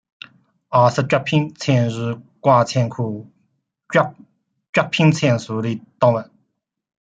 [0.69, 3.03] 二色桌片参为瓜参科
[3.87, 6.23] 桌片参属的动物。